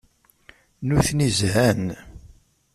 [0.87, 1.83] Nutni zhan.